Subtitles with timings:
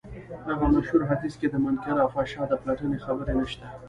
[0.49, 3.65] هغه مشهور حديث کې د منکر او فحشا د پلټنې خبره نشته.